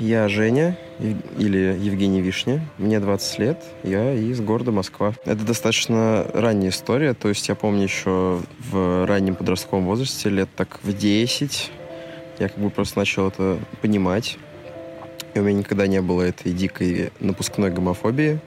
[0.00, 2.66] Я Женя, или Евгений Вишня.
[2.78, 5.14] Мне 20 лет, я из города Москва.
[5.24, 10.80] Это достаточно ранняя история, то есть я помню еще в раннем подростковом возрасте, лет так
[10.82, 11.70] в 10,
[12.38, 14.38] я как бы просто начал это понимать.
[15.34, 18.40] И у меня никогда не было этой дикой напускной гомофобии,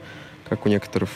[0.49, 1.09] как у некоторых,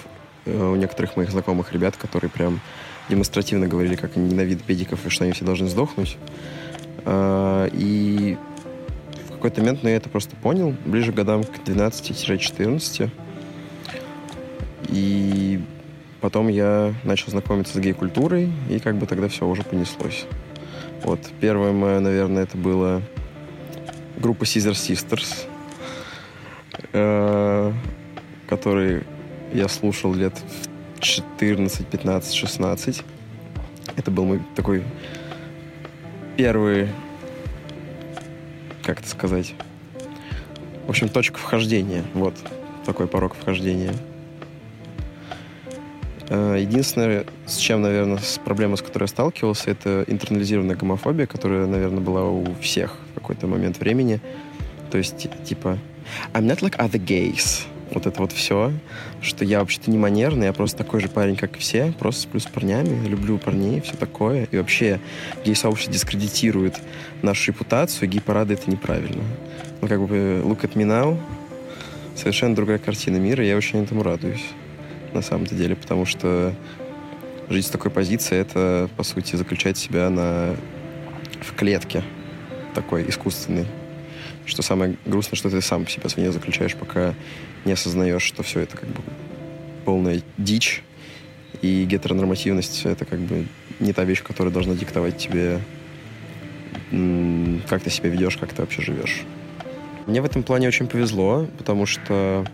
[0.46, 2.62] э, у некоторых моих знакомых ребят, которые прям
[3.10, 6.18] демонстративно говорили, как они ненавидят педиков и что они все должны сдохнуть.
[7.06, 8.38] А, и
[9.42, 13.10] какой-то момент ну, я это просто понял, ближе к годам к 12-14.
[14.90, 15.60] И
[16.20, 20.28] потом я начал знакомиться с гей-культурой, и как бы тогда все уже понеслось.
[21.04, 23.02] Вот, первое мое, наверное, это было
[24.18, 25.48] группа Caesar Sisters,
[26.94, 27.74] э,
[28.48, 29.04] который
[29.54, 30.36] я слушал лет
[30.98, 33.04] в 14, 15, 16.
[33.98, 34.84] Это был мой такой
[36.38, 36.90] первый,
[38.84, 39.54] как это сказать,
[40.86, 42.04] в общем, точка вхождения.
[42.14, 42.36] Вот,
[42.86, 43.94] такой порог вхождения.
[46.30, 51.68] Э, единственное, с чем, наверное, с проблемой, с которой я сталкивался, это интернализированная гомофобия, которая,
[51.68, 54.22] наверное, была у всех в какой-то момент времени.
[54.92, 55.78] То есть, типа,
[56.34, 57.66] I'm not like other gays.
[57.92, 58.72] Вот это вот все,
[59.22, 62.46] что я вообще-то не манерный, я просто такой же парень, как все, просто сплю с
[62.46, 64.48] парнями, люблю парней, все такое.
[64.52, 65.02] И вообще
[65.44, 66.80] гей-сообщество дискредитирует
[67.22, 69.24] нашу репутацию, гей-парады это неправильно.
[69.82, 71.20] Ну, как бы, look at me now,
[72.16, 74.46] совершенно другая картина мира, и я очень этому радуюсь
[75.14, 76.54] на самом-то деле, потому что
[77.50, 80.56] жить с такой позиции, это, по сути, заключать себя на...
[81.42, 82.04] в клетке
[82.74, 83.66] такой искусственной.
[84.46, 87.14] Что самое грустное, что ты сам себя в нее заключаешь, пока
[87.66, 89.02] не осознаешь, что все это как бы
[89.86, 90.84] полная дичь,
[91.62, 93.46] и гетеронормативность— это как бы
[93.80, 95.60] не та вещь, которая должна диктовать тебе,
[97.68, 99.24] как ты себя ведешь, как ты вообще живешь.
[100.08, 102.46] Мне в этом плане очень повезло, потому что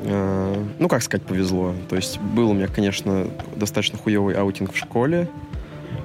[0.00, 1.74] Э, ну, как сказать, повезло.
[1.88, 5.28] То есть был у меня, конечно, достаточно хуевый аутинг в школе.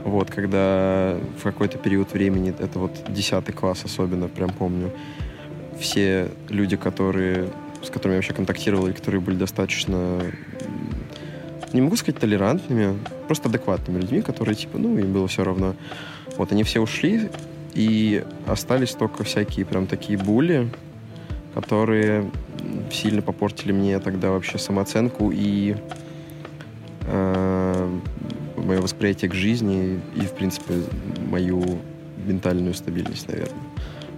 [0.03, 4.91] Вот, когда в какой-то период времени, это вот 10 класс особенно, прям помню,
[5.79, 7.49] все люди, которые,
[7.83, 10.21] с которыми я вообще контактировал, и которые были достаточно,
[11.73, 12.97] не могу сказать толерантными,
[13.27, 15.75] просто адекватными людьми, которые, типа, ну, им было все равно.
[16.37, 17.29] Вот, они все ушли,
[17.73, 20.69] и остались только всякие прям такие були,
[21.53, 22.29] которые
[22.91, 25.75] сильно попортили мне тогда вообще самооценку и
[27.07, 27.99] э,
[28.57, 30.75] мое восприятие к жизни и, в принципе,
[31.29, 31.63] мою
[32.25, 33.55] ментальную стабильность, наверное.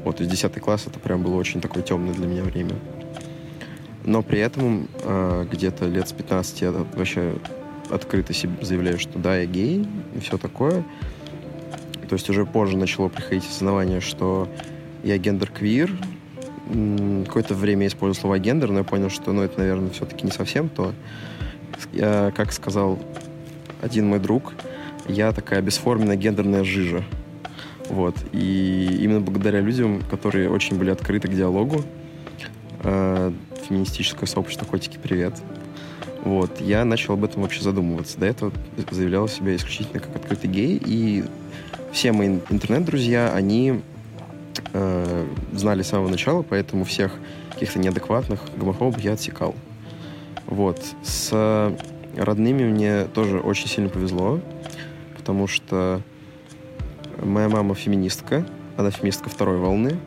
[0.03, 2.75] Вот, есть 10 класс это прям было очень такое темное для меня время.
[4.05, 7.35] Но при этом э, где-то лет с 15 я вообще
[7.89, 10.83] открыто заявляю, что да, я гей и все такое.
[12.07, 14.47] То есть уже позже начало приходить осознавание, что
[15.03, 15.91] я гендер-квир,
[17.25, 20.31] какое-то время я использовал слово гендер, но я понял, что, ну, это, наверное, все-таки не
[20.31, 20.93] совсем то.
[21.91, 22.99] Я, как сказал
[23.81, 24.53] один мой друг,
[25.07, 27.03] я такая бесформенная гендерная жижа.
[27.89, 28.15] Вот.
[28.31, 31.83] И именно благодаря людям, которые очень были открыты к диалогу,
[32.83, 33.31] э,
[33.67, 35.33] феминистическое сообщество «Котики, привет»,
[36.23, 38.17] вот, я начал об этом вообще задумываться.
[38.17, 38.53] До этого
[38.91, 41.25] заявлял себя исключительно как открытый гей, и
[41.91, 43.81] все мои интернет-друзья, они
[44.71, 47.13] э, знали с самого начала, поэтому всех
[47.51, 49.53] каких-то неадекватных гомофобов я отсекал.
[50.45, 50.81] Вот.
[51.03, 51.75] С
[52.15, 54.39] родными мне тоже очень сильно повезло,
[55.17, 56.01] потому что
[57.21, 58.45] моя мама феминистка,
[58.77, 59.97] она феминистка второй волны,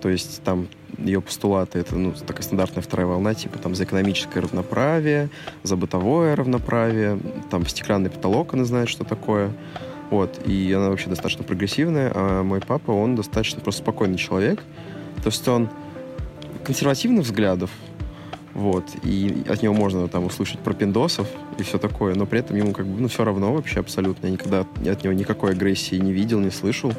[0.00, 0.66] то есть там
[1.04, 5.30] ее постулаты это ну, такая стандартная вторая волна, типа там за экономическое равноправие,
[5.62, 7.18] за бытовое равноправие,
[7.50, 9.52] там стеклянный потолок, она знает, что такое.
[10.10, 14.62] Вот, и она вообще достаточно прогрессивная, а мой папа, он достаточно просто спокойный человек.
[15.22, 15.70] То есть он
[16.64, 17.70] консервативных взглядов,
[18.54, 21.26] вот, и от него можно там услышать про пиндосов
[21.58, 24.26] и все такое, но при этом ему как бы, ну, все равно вообще абсолютно.
[24.26, 26.92] Я никогда от него никакой агрессии не видел, не слышал.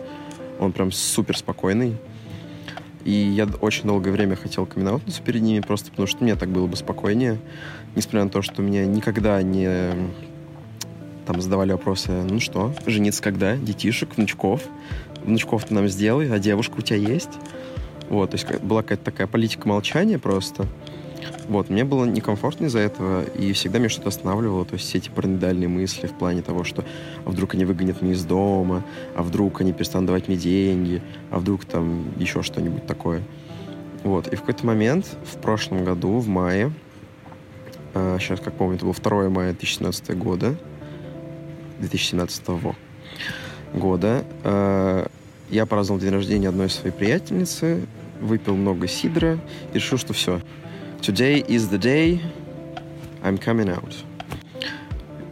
[0.59, 1.97] Он прям супер спокойный.
[3.06, 6.67] И я очень долгое время хотел камин перед ними, просто потому что мне так было
[6.67, 7.38] бы спокойнее.
[7.96, 9.91] Несмотря на то, что меня никогда не
[11.26, 13.55] там задавали вопросы, ну что, жениться когда?
[13.55, 14.64] Детишек, внучков?
[15.23, 17.29] Внучков ты нам сделай, а девушка у тебя есть?
[18.09, 20.66] Вот, то есть была какая-то такая политика молчания просто.
[21.47, 25.09] Вот, мне было некомфортно из-за этого, и всегда меня что-то останавливало, то есть все эти
[25.09, 26.84] параноидальные мысли в плане того, что
[27.25, 28.84] а вдруг они выгонят меня из дома,
[29.16, 33.22] а вдруг они перестанут давать мне деньги, а вдруг там еще что-нибудь такое.
[34.03, 36.72] Вот, и в какой-то момент в прошлом году, в мае,
[37.93, 40.55] э, сейчас, как помню, это было 2 мая 2017 года,
[41.79, 42.61] 2017
[43.73, 44.23] года.
[44.43, 45.08] Э,
[45.49, 47.85] я праздновал день рождения одной своей приятельницы
[48.23, 49.40] выпил много сидра
[49.72, 50.41] и решил, что все.
[51.03, 52.22] Today is the day
[53.23, 53.94] I'm coming out.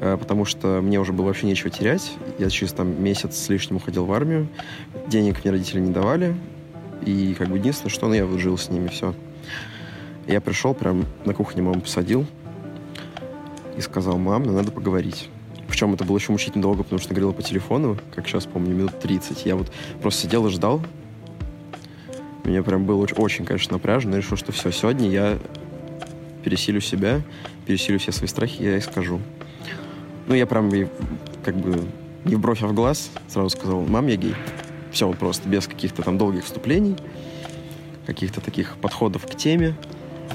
[0.02, 2.12] Э, потому что мне уже было вообще нечего терять.
[2.38, 4.50] Я через там месяц с лишним уходил в армию.
[5.08, 6.36] Денег мне родители не давали.
[7.06, 9.16] И как бы единственное, что ну, я жил с ними, все.
[10.28, 12.26] Я пришел, прям на кухне маму посадил
[13.78, 15.30] и сказал, мам, нам надо поговорить.
[15.70, 19.00] Причем это было еще мучительно долго, потому что говорила по телефону, как сейчас помню, минут
[19.00, 19.46] 30.
[19.46, 19.72] Я вот
[20.02, 20.82] просто сидел и ждал.
[22.44, 24.16] Мне прям было очень, очень конечно, напряжно.
[24.16, 25.40] Я решил, что все, сегодня я
[26.44, 27.22] пересилю себя,
[27.66, 29.20] пересилю все свои страхи, я и скажу.
[30.28, 30.72] Ну, я прям
[31.44, 31.84] как бы
[32.26, 34.36] не в бровь, а в глаз сразу сказал, мам, я гей.
[34.92, 36.96] Все вот просто, без каких-то там долгих вступлений,
[38.06, 39.76] каких-то таких подходов к теме.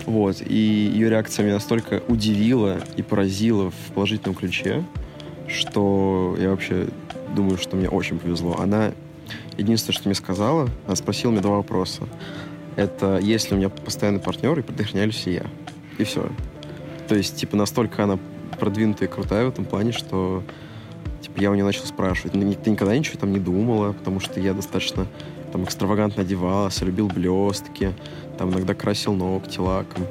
[0.04, 0.42] Вот.
[0.44, 4.84] И ее реакция меня настолько удивила и поразила в положительном ключе,
[5.48, 6.88] что я вообще
[7.34, 8.56] думаю, что мне очень повезло.
[8.58, 8.92] Она
[9.56, 12.02] единственное, что мне сказала, она спросила меня два вопроса.
[12.76, 15.46] Это есть ли у меня постоянный партнер и предохраняюсь ли я.
[15.98, 16.28] И все.
[17.08, 18.18] То есть, типа, настолько она
[18.58, 20.42] продвинутая и крутая в этом плане, что
[21.20, 22.32] типа, я у нее начал спрашивать.
[22.32, 25.06] Ты никогда ничего там не думала, потому что я достаточно
[25.52, 27.92] там экстравагантно одевался, любил блестки,
[28.38, 30.06] там иногда красил ногти лаком.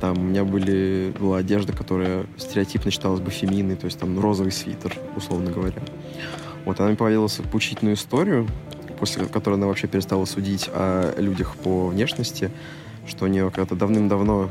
[0.00, 4.52] Там у меня были, была одежда, которая стереотипно считалась бы феминной, то есть там розовый
[4.52, 5.82] свитер, условно говоря.
[6.64, 8.48] Вот она мне поведала поучительную историю,
[8.98, 12.50] после которой она вообще перестала судить о людях по внешности,
[13.06, 14.48] что у нее когда-то давным-давно,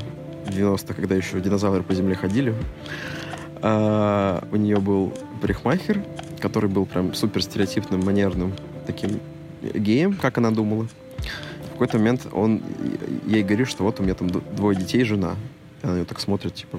[0.50, 2.54] 90-х, когда еще динозавры по земле ходили,
[3.62, 6.02] а, у нее был парикмахер,
[6.40, 8.52] который был прям супер стереотипным, манерным
[8.86, 9.20] таким
[9.74, 10.86] геем, как она думала
[11.80, 12.60] какой-то момент он
[13.26, 15.36] ей говорит, что вот у меня там двое детей жена.
[15.82, 16.78] И она ее так смотрит, типа,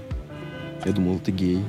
[0.85, 1.63] я думал, ты гей.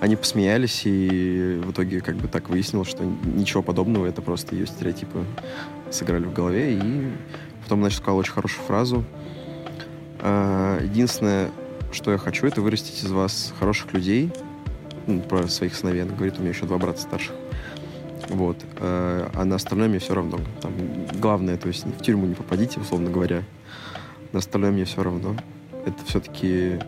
[0.00, 4.66] Они посмеялись, и в итоге как бы так выяснилось, что ничего подобного, это просто ее
[4.66, 5.24] стереотипы
[5.92, 6.74] сыграли в голове.
[6.74, 7.12] И
[7.62, 9.04] потом, значит, сказал очень хорошую фразу.
[10.22, 11.50] «А, единственное,
[11.92, 14.32] что я хочу, это вырастить из вас хороших людей,
[15.06, 16.02] ну, про своих сыновей.
[16.02, 17.34] Она говорит, у меня еще два брата старших.
[18.28, 18.56] Вот.
[18.78, 20.38] Э, а на остальное мне все равно.
[20.60, 20.72] Там,
[21.20, 23.42] главное, то есть в тюрьму не попадите, условно говоря.
[24.32, 25.36] На остальное мне все равно.
[25.84, 26.78] Это все-таки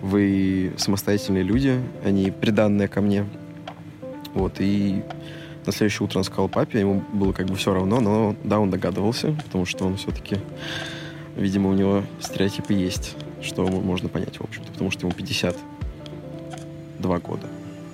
[0.00, 3.26] вы самостоятельные люди, они приданные ко мне.
[4.32, 5.02] Вот, и
[5.66, 8.70] на следующее утро он сказал папе, ему было как бы все равно, но да, он
[8.70, 10.38] догадывался, потому что он все-таки,
[11.42, 17.48] видимо, у него стереотипы есть, что можно понять, в общем-то, потому что ему 52 года.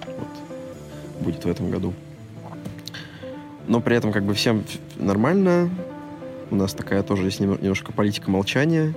[0.06, 1.24] Вот.
[1.24, 1.94] Будет в этом году
[3.66, 4.64] но при этом как бы всем
[4.96, 5.70] нормально.
[6.50, 8.94] У нас такая тоже есть немножко политика молчания.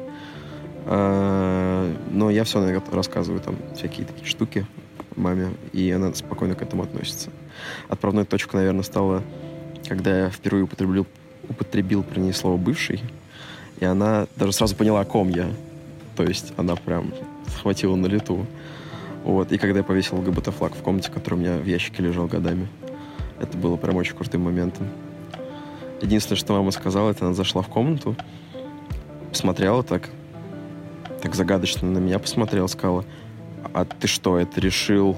[0.85, 4.65] А, но я все наверное, рассказываю там всякие такие штуки
[5.15, 7.31] маме, и она спокойно к этому относится.
[7.89, 9.23] Отправной точкой, наверное, стала,
[9.87, 11.05] когда я впервые употребил,
[11.49, 13.01] употребил про нее слово «бывший»,
[13.79, 15.49] и она даже сразу поняла, о ком я.
[16.15, 17.13] То есть она прям
[17.47, 18.45] схватила на лету.
[19.23, 19.51] Вот.
[19.51, 22.67] И когда я повесил ЛГБТ-флаг в комнате, который у меня в ящике лежал годами.
[23.39, 24.87] Это было прям очень крутым моментом.
[26.01, 28.15] Единственное, что мама сказала, это она зашла в комнату,
[29.29, 30.09] посмотрела так,
[31.21, 33.05] так загадочно на меня посмотрела, сказала,
[33.73, 35.17] а ты что, это решил?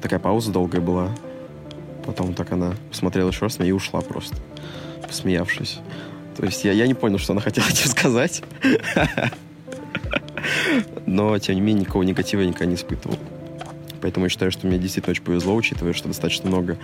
[0.00, 1.10] Такая пауза долгая была.
[2.06, 4.36] Потом так она посмотрела еще раз на меня и ушла просто,
[5.06, 5.80] посмеявшись.
[6.38, 8.42] То есть я, я не понял, что она хотела тебе сказать.
[11.04, 13.18] Но, тем не менее, никакого негатива я никогда не испытывал.
[14.00, 16.78] Поэтому я считаю, что мне действительно очень повезло, учитывая, что достаточно много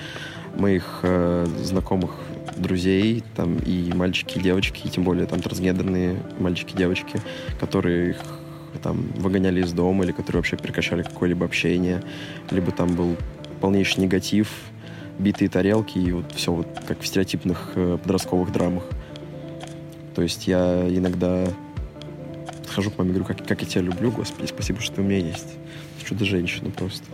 [0.56, 2.16] моих э, знакомых
[2.56, 7.20] друзей, там и мальчики, и девочки, и тем более там трансгендерные мальчики, девочки,
[7.61, 8.16] которые
[8.82, 12.02] там выгоняли из дома или которые вообще прекращали какое-либо общение,
[12.50, 13.16] либо там был
[13.61, 14.49] полнейший негатив,
[15.20, 18.82] битые тарелки и вот все вот как в стереотипных э, подростковых драмах.
[20.14, 21.47] То есть я иногда
[22.68, 25.04] хожу к маме и говорю, как, как я тебя люблю, господи, спасибо, что ты у
[25.04, 25.56] меня есть
[26.04, 27.04] чудо-женщина просто.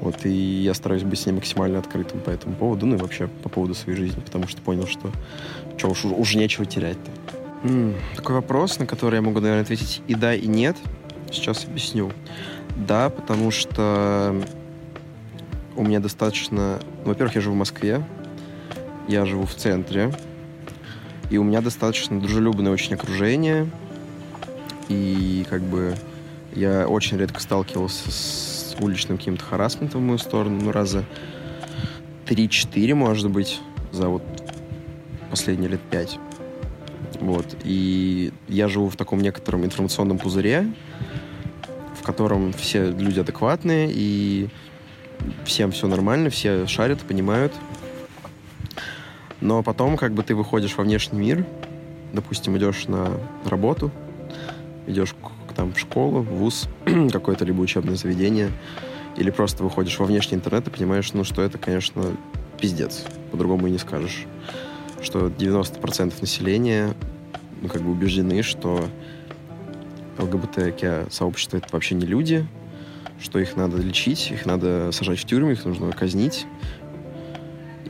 [0.00, 3.26] Вот, и я стараюсь быть с ней максимально открытым по этому поводу, ну и вообще
[3.26, 5.10] по поводу своей жизни, потому что понял, что
[5.76, 7.10] что уж, уже нечего терять-то.
[7.68, 10.76] М-м, такой вопрос, на который я могу, наверное, ответить и да, и нет.
[11.30, 12.12] Сейчас объясню.
[12.76, 14.40] Да, потому что
[15.76, 16.78] у меня достаточно...
[17.04, 18.02] Ну, во-первых, я живу в Москве,
[19.08, 20.12] я живу в центре,
[21.30, 23.68] и у меня достаточно дружелюбное очень окружение,
[24.88, 25.94] и как бы
[26.54, 31.04] я очень редко сталкивался с уличным каким-то харасментом в мою сторону, ну, раза
[32.26, 33.60] 3-4, может быть,
[33.92, 34.22] за вот
[35.30, 36.18] последние лет 5.
[37.20, 37.56] Вот.
[37.64, 40.72] И я живу в таком некотором информационном пузыре,
[42.00, 44.48] в котором все люди адекватные, и
[45.44, 47.52] всем все нормально, все шарят, понимают.
[49.40, 51.46] Но потом, как бы, ты выходишь во внешний мир,
[52.12, 53.12] допустим, идешь на
[53.44, 53.90] работу,
[54.86, 55.14] идешь
[55.54, 56.68] там в школу, в вуз,
[57.12, 58.50] какое-то либо учебное заведение,
[59.16, 62.04] или просто выходишь во внешний интернет и понимаешь, ну, что это, конечно,
[62.60, 63.04] пиздец.
[63.32, 64.26] По-другому и не скажешь.
[65.00, 66.94] Что 90% населения
[67.60, 68.88] ну, как бы убеждены, что
[70.18, 72.46] ЛГБТ-сообщество— это вообще не люди,
[73.20, 76.46] что их надо лечить, их надо сажать в тюрьму, их нужно казнить.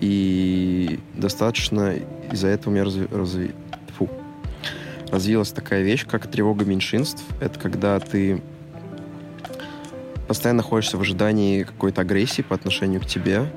[0.00, 1.94] И достаточно
[2.32, 3.06] из-за этого у меня разви...
[3.10, 3.50] Разви...
[3.96, 4.08] Фу.
[5.10, 7.24] развилась такая вещь, как тревога меньшинств.
[7.40, 8.40] Это когда ты
[10.28, 13.50] постоянно находишься в ожидании какой-то агрессии по отношению к тебе.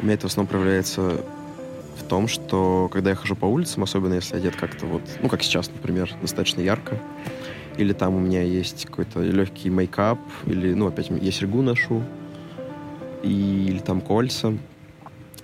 [0.00, 1.20] У меня это в основном проявляется
[1.98, 5.42] в том, что когда я хожу по улицам, особенно если одет как-то вот, ну, как
[5.42, 6.98] сейчас, например, достаточно ярко,
[7.76, 12.02] или там у меня есть какой-то легкий мейкап, или, ну, опять я серьгу ношу,
[13.22, 14.56] и, или там кольца,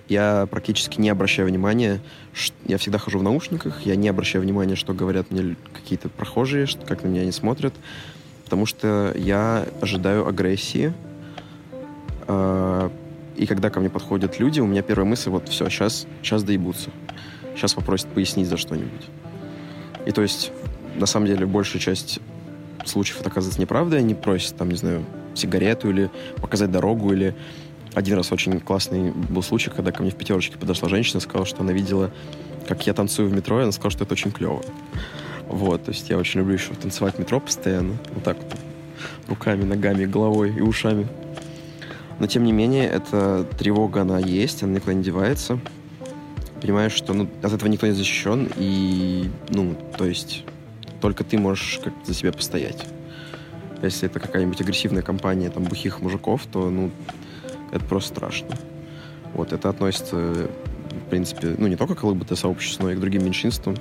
[0.09, 2.00] я практически не обращаю внимания,
[2.67, 6.85] я всегда хожу в наушниках, я не обращаю внимания, что говорят мне какие-то прохожие, что,
[6.87, 7.75] как на меня они смотрят,
[8.45, 10.93] потому что я ожидаю агрессии,
[12.27, 12.91] а,
[13.37, 16.91] и когда ко мне подходят люди, у меня первая мысль, вот все, сейчас, сейчас доебутся.
[17.55, 19.07] Сейчас попросят пояснить за что-нибудь.
[20.07, 20.53] И то есть,
[20.97, 22.21] на самом деле, большая часть
[22.85, 24.00] случаев это оказывается неправдой.
[24.00, 27.35] Они просят, там, не знаю, сигарету или показать дорогу, или
[27.99, 31.62] один раз очень классный был случай, когда ко мне в пятерочке подошла женщина, сказала, что
[31.62, 32.11] она видела,
[32.67, 34.62] как я танцую в метро, и она сказала, что это очень клево.
[35.49, 38.55] Вот, то есть я очень люблю еще танцевать в метро постоянно, вот так вот,
[39.28, 41.09] руками, ногами, головой и ушами.
[42.21, 45.59] Но, тем не менее, эта тревога, она есть, она никуда не девается.
[46.61, 50.45] Понимаешь, что ну, от этого никто не защищен, и, ну, то есть,
[51.00, 52.85] только ты можешь как за себя постоять.
[53.83, 56.90] Если это какая-нибудь агрессивная компания, там, бухих мужиков, то, ну,
[57.73, 58.57] это просто страшно.
[59.35, 63.77] Вот, это относится, в принципе, ну, не только к ЛГБТ-сообществу, но и к другим меньшинствам,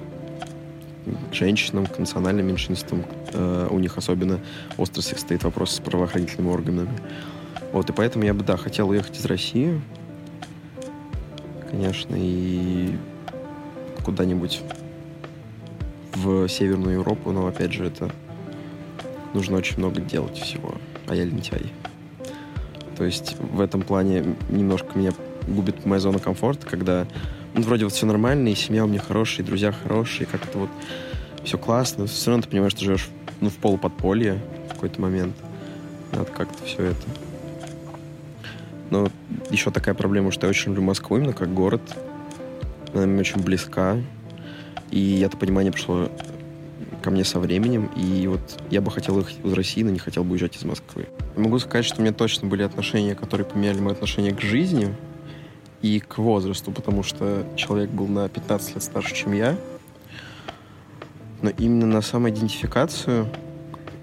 [1.31, 3.03] к женщинам, к национальным меньшинствам.
[3.33, 4.39] Э, у них особенно
[4.77, 6.89] остро стоит вопрос с правоохранительными органами.
[7.71, 9.81] Вот, и поэтому я бы, да, хотел уехать из России,
[11.69, 12.95] конечно, и
[14.03, 14.61] куда-нибудь
[16.13, 18.09] в Северную Европу, но, опять же, это
[19.33, 20.75] нужно очень много делать всего,
[21.07, 21.71] а я лентяй.
[22.97, 25.11] То есть в этом плане немножко меня
[25.47, 27.07] губит моя зона комфорта, когда
[27.53, 30.69] ну, вроде вот все нормально, и семья у меня хорошая, и друзья хорошие, как-то вот
[31.43, 35.35] все классно, но все равно ты понимаешь, что живешь ну, в полуподполье в какой-то момент.
[36.11, 37.05] Надо как-то все это
[38.89, 39.09] но
[39.49, 41.81] еще такая проблема, что я очень люблю Москву именно как город.
[42.93, 43.97] Она мне очень близка.
[44.91, 46.09] И это понимание пришло
[47.07, 47.89] ко мне со временем.
[47.95, 51.07] И вот я бы хотел их из России, но не хотел бы уезжать из Москвы.
[51.37, 54.93] Могу сказать, что у меня точно были отношения, которые поменяли мое отношение к жизни
[55.81, 59.55] и к возрасту, потому что человек был на 15 лет старше, чем я.
[61.41, 63.29] Но именно на самоидентификацию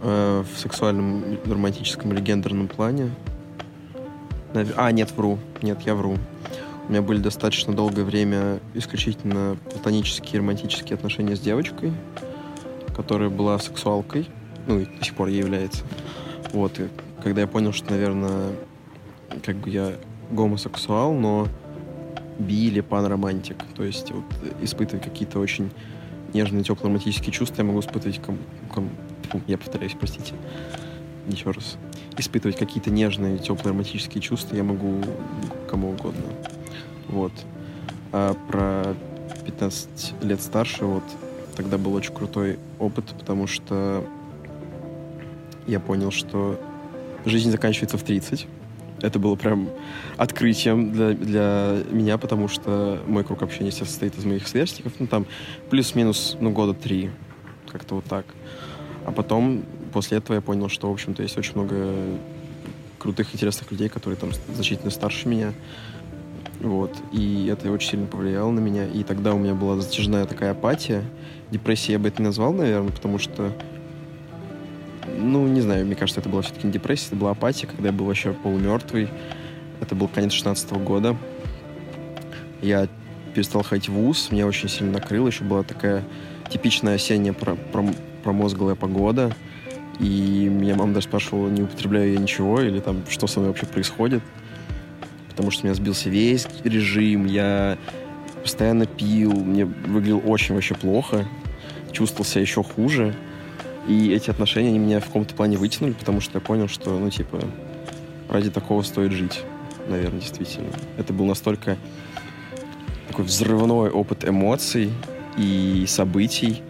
[0.00, 3.11] э, в сексуальном, романтическом или гендерном плане
[4.76, 5.38] а, нет, вру.
[5.61, 6.16] Нет, я вру.
[6.88, 11.92] У меня были достаточно долгое время исключительно платонические романтические отношения с девочкой,
[12.97, 14.29] которая была сексуалкой,
[14.67, 15.85] ну и до сих пор является.
[16.53, 16.89] Вот, и
[17.23, 18.53] когда я понял, что, наверное,
[19.43, 19.95] как бы я
[20.31, 21.49] гомосексуал, но
[22.39, 24.25] би или панромантик, то есть вот
[24.63, 25.71] испытывать какие-то очень
[26.33, 28.39] нежные, теплые романтические чувства я могу испытывать ком...
[28.73, 28.91] ком...
[29.31, 30.35] Фу, я повторяюсь, простите.
[31.29, 31.79] Еще раз
[32.19, 35.01] испытывать какие-то нежные, теплые, романтические чувства я могу
[35.69, 36.25] кому угодно.
[37.09, 37.33] Вот.
[38.13, 38.95] А про
[39.47, 41.05] 15 лет старше, вот,
[41.54, 44.04] тогда был очень крутой опыт, потому что
[45.66, 46.61] я понял, что
[47.25, 48.46] жизнь заканчивается в 30.
[49.00, 49.68] Это было прям
[50.16, 54.92] открытием для, для меня, потому что мой круг общения сейчас состоит из моих сверстников.
[54.99, 55.26] Ну, там
[55.70, 57.11] плюс-минус, ну, года три.
[57.70, 58.25] Как-то вот так.
[59.04, 61.96] А потом после этого я понял, что, в общем-то, есть очень много
[62.99, 65.52] крутых, интересных людей, которые там значительно старше меня.
[66.64, 66.97] Вот.
[67.12, 68.87] И это очень сильно повлияло на меня.
[68.87, 71.04] И тогда у меня была затяжная такая апатия.
[71.50, 73.52] Депрессия я бы это не назвал, наверное, потому что
[75.18, 77.92] ну, не знаю, мне кажется, это была все-таки не депрессия, это была апатия, когда я
[77.92, 79.09] был вообще полумертвый.
[79.80, 81.16] Это был конец 16 -го года.
[82.62, 82.88] Я
[83.35, 85.26] перестал ходить в ВУЗ, меня очень сильно накрыло.
[85.26, 86.02] Еще была такая
[86.49, 87.35] типичная осенняя
[88.23, 89.35] промозглая погода.
[90.00, 93.66] И меня мама даже спрашивала, не употребляю я ничего, или там, что со мной вообще
[93.66, 94.23] происходит.
[95.35, 97.76] Потому что у меня сбился весь режим, я
[98.43, 101.26] постоянно пил, мне выглядел очень вообще плохо,
[101.93, 103.14] чувствовал себя еще хуже.
[103.88, 107.11] И эти отношения, они меня в каком-то плане вытянули, потому что я понял, что, ну,
[107.11, 107.41] типа,
[108.29, 109.43] ради такого стоит жить,
[109.88, 110.71] наверное, действительно.
[110.97, 111.76] Это был настолько
[113.09, 114.91] такой взрывной опыт эмоций
[115.37, 116.62] и событий,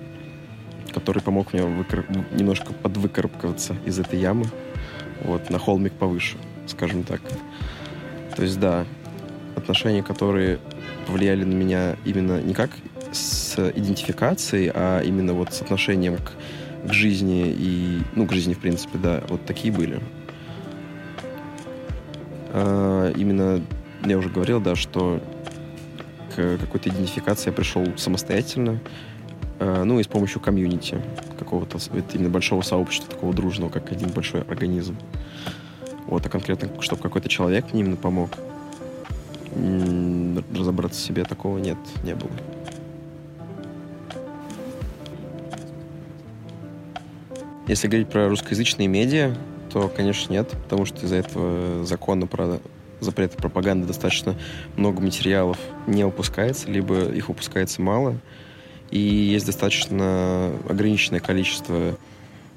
[0.92, 2.04] который помог мне выкар...
[2.33, 4.47] немножко подвыкарабкиваться из этой ямы.
[5.23, 7.21] Вот, на холмик повыше, скажем так.
[8.36, 8.84] То есть, да,
[9.56, 10.58] отношения, которые
[11.06, 12.70] повлияли на меня именно не как
[13.12, 16.32] с идентификацией, а именно вот с отношением к,
[16.88, 20.00] к жизни и, ну, к жизни, в принципе, да, вот такие были.
[22.52, 23.62] А, именно,
[24.04, 25.20] я уже говорил, да, что
[26.34, 28.80] к какой-то идентификации я пришел самостоятельно,
[29.60, 31.00] а, ну и с помощью комьюнити
[31.38, 31.78] какого-то,
[32.14, 34.96] именно большого сообщества, такого дружного, как один большой организм.
[36.06, 38.30] Вот, а конкретно, чтобы какой-то человек мне именно помог
[40.54, 42.30] разобраться в себе, такого нет, не было.
[47.66, 49.34] Если говорить про русскоязычные медиа,
[49.73, 52.61] то, конечно, нет, потому что из-за этого закона про
[53.00, 54.34] запрета пропаганды достаточно
[54.76, 58.16] много материалов не выпускается, либо их выпускается мало.
[58.90, 61.96] И есть достаточно ограниченное количество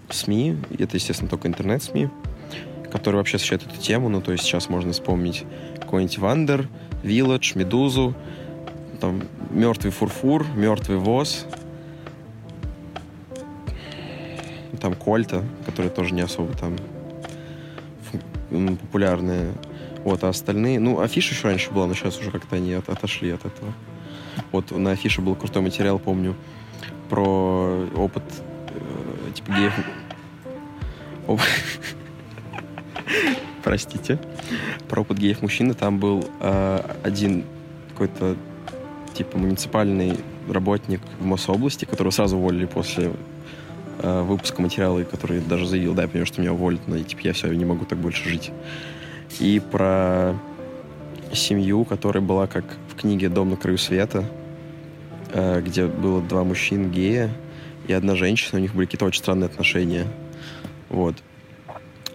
[0.09, 2.09] СМИ, это, естественно, только интернет-СМИ,
[2.91, 4.09] которые вообще освещают эту тему.
[4.09, 5.45] Ну, то есть сейчас можно вспомнить
[5.79, 6.69] какой-нибудь Вандер,
[7.03, 8.15] Вилледж, Медузу,
[8.99, 11.45] там, Мертвый Фурфур, Мертвый Воз,
[14.81, 16.75] там Кольта, которые тоже не особо там
[18.49, 19.53] популярные.
[20.03, 20.79] Вот, а остальные...
[20.79, 23.73] Ну, афиша еще раньше была, но сейчас уже как-то они от, отошли от этого.
[24.51, 26.35] Вот на афише был крутой материал, помню,
[27.09, 28.23] про опыт
[28.69, 29.73] э, типа геев...
[33.67, 34.17] Простите.
[34.87, 35.73] Про опыт геев мужчины.
[35.73, 37.43] Там был э, один
[37.89, 38.37] какой-то
[39.13, 43.11] типа муниципальный работник в Мособласти, которого сразу уволили после
[43.99, 47.33] э, выпуска материала, который даже заявил, да, я понимаю, что меня уволят, но типа я
[47.33, 48.51] все, не могу так больше жить.
[49.41, 50.33] И про
[51.33, 54.23] семью, которая была как в книге «Дом на краю света»,
[55.33, 57.29] э, где было два мужчин гея
[57.85, 60.07] и одна женщина, у них были какие-то очень странные отношения.
[60.87, 61.15] Вот.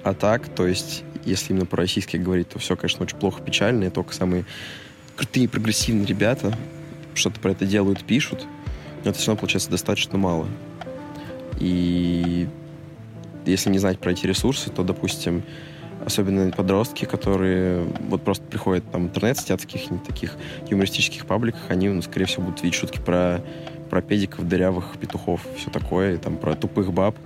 [0.02, 3.84] А так, то есть, если именно про российские говорить, то все, конечно, очень плохо, печально,
[3.84, 4.44] и только самые
[5.16, 6.56] крутые прогрессивные ребята
[7.14, 8.46] что-то про это делают, пишут,
[9.04, 10.48] но это все равно получается достаточно мало.
[11.60, 12.48] И
[13.44, 15.42] если не знать про эти ресурсы, то, допустим,
[16.04, 20.36] особенно подростки, которые вот просто приходят там в интернет, сидят в каких-нибудь таких
[20.68, 23.40] юмористических пабликах, они, ну, скорее всего, будут видеть шутки про,
[23.90, 27.16] про педиков, дырявых петухов, все такое, и, там про тупых баб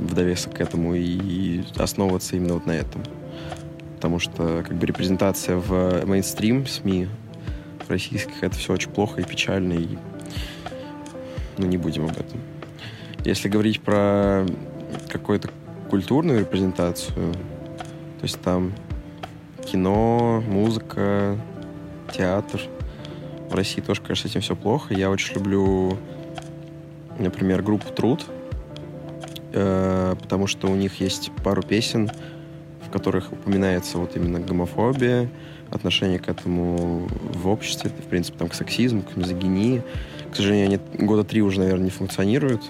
[0.00, 3.02] в довесок к этому и основываться именно вот на этом.
[3.96, 7.08] Потому что как бы репрезентация в мейнстрим СМИ
[7.88, 9.98] российских это все очень плохо и печально, и
[11.58, 12.40] ну не будем об этом.
[13.24, 14.46] Если говорить про
[15.10, 15.50] какую-то
[15.90, 18.72] культурную репрезентацию, то есть там
[19.66, 21.36] кино, музыка,
[22.12, 22.62] театр.
[23.50, 24.94] В России тоже, конечно, этим все плохо.
[24.94, 25.98] Я очень люблю,
[27.18, 28.24] например, группу «Труд»,
[29.52, 32.10] э, потому что у них есть пару песен,
[32.86, 35.30] в которых упоминается вот именно гомофобия,
[35.70, 39.82] отношение к этому в обществе, в принципе, там, к сексизму, к мизогинии.
[40.32, 42.62] К сожалению, они года три уже, наверное, не функционируют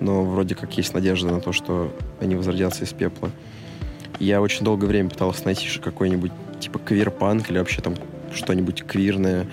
[0.00, 3.30] но вроде как есть надежда на то, что они возродятся из пепла.
[4.18, 7.94] Я очень долгое время пытался найти какой-нибудь типа квир-панк или вообще там
[8.32, 9.46] что-нибудь квирное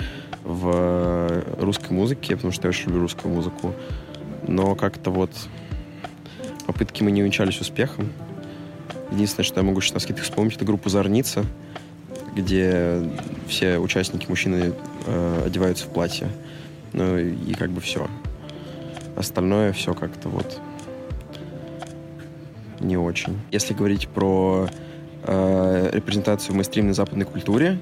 [0.43, 3.73] в русской музыке, потому что я очень люблю русскую музыку.
[4.47, 5.31] Но как-то вот
[6.61, 8.11] попытки мы не увенчались успехом.
[9.11, 11.45] Единственное, что я могу сейчас на скидках вспомнить, это группа «Зорница»,
[12.35, 13.01] где
[13.47, 14.73] все участники мужчины
[15.05, 16.29] э, одеваются в платье.
[16.93, 18.07] Ну и как бы все.
[19.15, 20.59] Остальное все как-то вот
[22.79, 23.39] не очень.
[23.51, 24.67] Если говорить про
[25.23, 27.77] э, репрезентацию в мейнстримной западной культуре,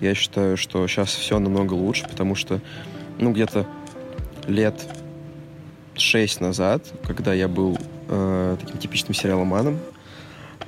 [0.00, 2.60] я считаю, что сейчас все намного лучше, потому что,
[3.18, 3.66] ну, где-то
[4.46, 4.86] лет
[5.96, 9.78] шесть назад, когда я был э, таким типичным сериаломаном,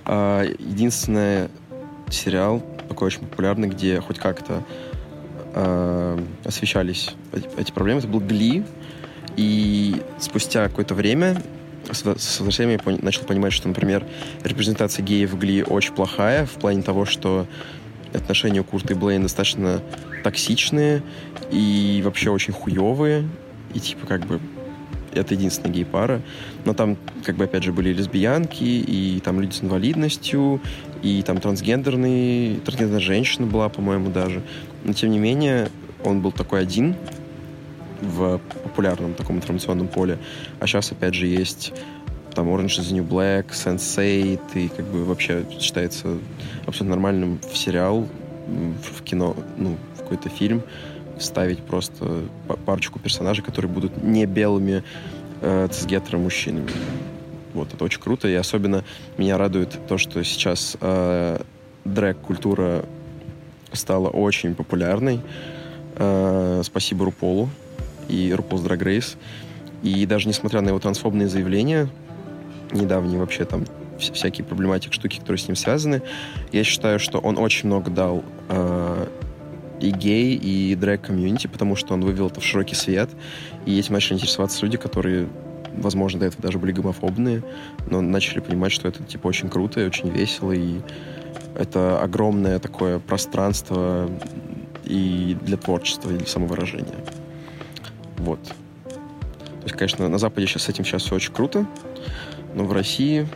[0.04, 1.48] э, единственный
[2.10, 4.64] сериал такой очень популярный, где хоть как-то
[5.54, 8.64] э, освещались эти, эти проблемы, это был «Гли»,
[9.36, 11.40] и спустя какое-то время
[11.92, 14.04] с возвращением я начал понимать, что, например,
[14.42, 17.46] репрезентация геев в Гли очень плохая в плане того, что
[18.12, 19.80] отношения у Курта и Блейн достаточно
[20.24, 21.02] токсичные
[21.50, 23.28] и вообще очень хуевые.
[23.74, 24.40] И типа как бы
[25.12, 26.22] это единственная гей-пара.
[26.64, 30.60] Но там, как бы, опять же, были лесбиянки, и там люди с инвалидностью,
[31.02, 34.42] и там трансгендерные, трансгендерная женщина была, по-моему, даже.
[34.84, 35.68] Но, тем не менее,
[36.04, 36.96] он был такой один,
[38.00, 40.18] в популярном таком информационном поле.
[40.60, 41.72] А сейчас, опять же, есть
[42.34, 46.18] там Orange is the New Black, Sense8, и как бы вообще считается
[46.66, 48.06] абсолютно нормальным в сериал,
[48.46, 50.62] в кино, ну, в какой-то фильм
[51.18, 52.24] ставить просто
[52.64, 54.82] парочку персонажей, которые будут не белыми
[55.40, 55.68] э,
[56.12, 56.70] мужчинами.
[57.54, 58.84] Вот, это очень круто, и особенно
[59.16, 61.40] меня радует то, что сейчас э,
[61.84, 62.84] дрэк-культура
[63.72, 65.20] стала очень популярной.
[65.96, 67.48] Э, спасибо Руполу
[68.08, 69.16] и Рупол's Drag Race.
[69.82, 71.88] И даже несмотря на его трансфобные заявления,
[72.72, 73.64] недавние вообще там
[73.98, 76.02] всякие проблематики, штуки, которые с ним связаны,
[76.52, 79.06] я считаю, что он очень много дал э,
[79.80, 83.10] и гей, и дрэк-комьюнити, потому что он вывел это в широкий свет,
[83.66, 85.28] и этим начали интересоваться люди, которые,
[85.76, 87.42] возможно, до этого даже были гомофобные,
[87.90, 90.80] но начали понимать, что это, типа, очень круто и очень весело, и
[91.54, 94.10] это огромное такое пространство
[94.84, 97.04] и для творчества, и для самовыражения.
[98.18, 98.40] Вот.
[98.84, 101.66] То есть, конечно, на Западе сейчас с этим сейчас все очень круто,
[102.54, 103.28] но в России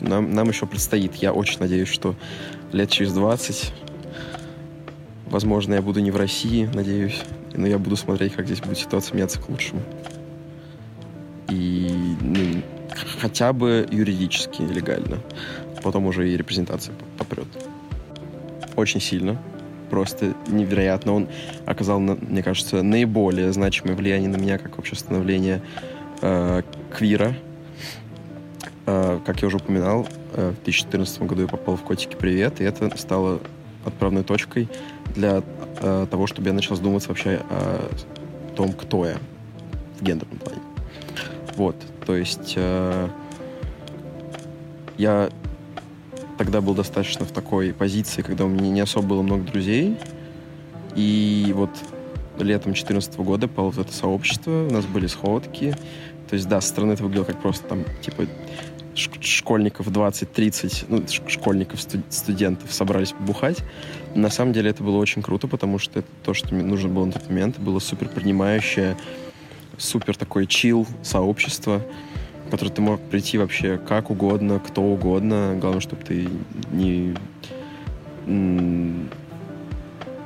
[0.00, 1.16] нам, нам еще предстоит.
[1.16, 2.16] Я очень надеюсь, что
[2.72, 3.72] лет через 20,
[5.32, 7.20] возможно, я буду не в России, надеюсь,
[7.54, 9.82] но я буду смотреть, как здесь будет ситуация меняться к лучшему.
[11.48, 11.90] И
[12.20, 12.62] ну,
[13.20, 15.18] хотя бы юридически, легально.
[15.82, 17.48] Потом уже и репрезентация попрет.
[18.76, 19.36] Очень сильно.
[19.90, 21.12] Просто невероятно.
[21.12, 21.28] Он
[21.66, 25.60] оказал, мне кажется, наиболее значимое влияние на меня, как вообще становление
[26.22, 26.62] э,
[26.96, 27.34] квира,
[28.84, 32.64] Э, как я уже упоминал, э, в 2014 году я попал в «Котики, привет», и
[32.64, 33.40] это стало
[33.84, 34.68] отправной точкой
[35.14, 35.42] для
[35.80, 37.90] э, того, чтобы я начал задумываться вообще о
[38.56, 39.16] том, кто я
[39.98, 40.60] в гендерном плане.
[41.56, 42.56] Вот, то есть
[44.96, 45.30] я
[46.38, 49.98] тогда был достаточно в такой позиции, когда у меня не особо было много друзей,
[50.94, 51.70] и вот
[52.38, 55.76] летом 2014 года попал в это сообщество, у нас были сходки,
[56.28, 58.24] то есть, да, со стороны это выглядело как просто там, типа,
[58.94, 63.58] школьников 20-30, ну, школьников, студентов собрались побухать.
[64.14, 67.06] На самом деле это было очень круто, потому что это то, что мне нужно было
[67.06, 67.58] на тот момент.
[67.58, 68.96] Было супер принимающее,
[69.78, 71.82] супер такое чил сообщество,
[72.46, 75.56] в которое ты мог прийти вообще как угодно, кто угодно.
[75.58, 76.28] Главное, чтобы ты
[76.70, 77.14] не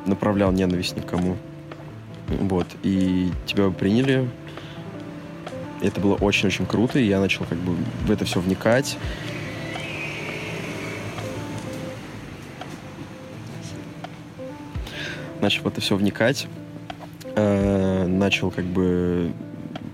[0.07, 1.37] направлял ненависть никому.
[2.29, 2.67] Вот.
[2.83, 4.29] И тебя приняли,
[5.83, 8.97] это было очень-очень круто, и я начал как бы в это все вникать.
[15.41, 16.47] Начал в это все вникать.
[17.35, 19.33] Э, начал как бы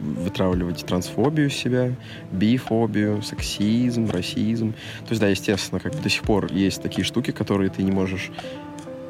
[0.01, 1.93] вытравливать трансфобию себя,
[2.31, 4.73] бифобию, сексизм, расизм.
[5.01, 8.31] То есть, да, естественно, как до сих пор есть такие штуки, которые ты не можешь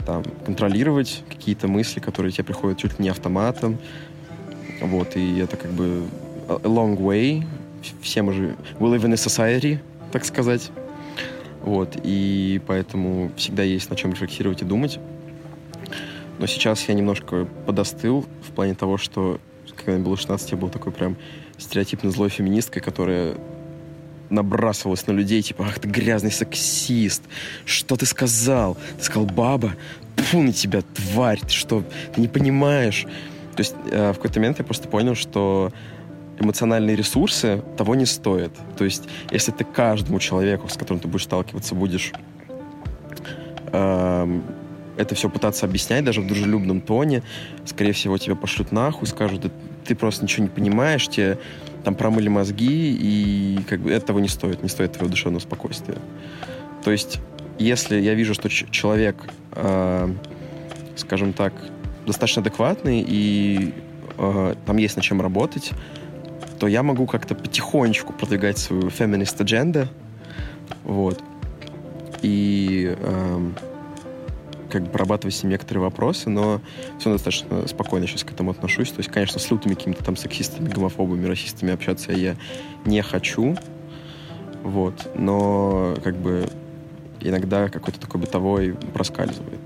[0.06, 3.78] там контролировать, какие-то мысли, которые тебе приходят чуть ли не автоматом.
[4.80, 6.02] Вот, и это как бы
[6.48, 7.44] long way.
[8.00, 8.56] Все мы же...
[8.78, 9.78] We live in a society,
[10.12, 10.70] так сказать.
[11.62, 14.98] Вот, и поэтому всегда есть на чем рефлексировать и думать.
[16.38, 19.40] Но сейчас я немножко подостыл в плане того, что
[19.76, 21.16] когда мне было 16, я был такой прям
[21.58, 23.36] стереотипно злой феминисткой, которая
[24.30, 27.22] набрасывалась на людей, типа, ах ты грязный сексист,
[27.64, 28.76] что ты сказал?
[28.98, 29.74] Ты сказал баба?
[30.16, 33.06] Фу на тебя, тварь, ты что, ты не понимаешь?
[33.54, 35.72] То есть э, в какой-то момент я просто понял, что
[36.42, 38.52] эмоциональные ресурсы того не стоят.
[38.76, 42.12] То есть, если ты каждому человеку, с которым ты будешь сталкиваться, будешь
[43.72, 44.42] эм,
[44.96, 47.22] это все пытаться объяснять даже в дружелюбном тоне,
[47.64, 49.50] скорее всего, тебя пошлют нахуй, скажут,
[49.84, 51.38] ты просто ничего не понимаешь, тебе
[51.84, 55.98] там промыли мозги, и как бы этого не стоит, не стоит твоего душевного спокойствия.
[56.84, 57.18] То есть,
[57.58, 59.16] если я вижу, что человек,
[59.52, 60.14] э,
[60.96, 61.52] скажем так,
[62.06, 63.74] достаточно адекватный, и
[64.18, 65.70] э, там есть над чем работать,
[66.62, 69.88] то я могу как-то потихонечку продвигать свою feminist agenda,
[70.84, 71.20] вот,
[72.22, 73.56] и эм,
[74.70, 76.60] как бы прорабатывать с ним некоторые вопросы, но
[77.00, 78.90] все достаточно спокойно сейчас к этому отношусь.
[78.92, 82.36] То есть, конечно, с лютыми какими-то там сексистами, гомофобами, расистами общаться я
[82.84, 83.56] не хочу,
[84.62, 86.48] вот, но как бы
[87.18, 89.58] иногда какой-то такой бытовой проскальзывает.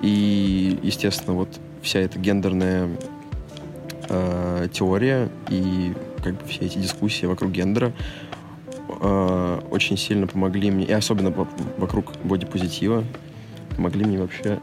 [0.00, 1.48] И, естественно, вот
[1.82, 2.88] вся эта гендерная
[4.08, 7.92] э, теория и как бы все эти дискуссии вокруг гендера
[9.00, 11.30] э, очень сильно помогли мне, и особенно
[11.78, 13.04] вокруг бодипозитива,
[13.76, 14.58] помогли мне вообще